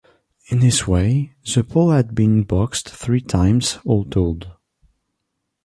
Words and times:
In 0.47 0.61
this 0.61 0.87
way, 0.87 1.35
the 1.53 1.63
pole 1.63 1.91
had 1.91 2.15
been 2.15 2.41
boxed 2.41 2.89
three 2.89 3.21
times 3.21 3.77
all 3.85 4.03
told. 4.03 4.49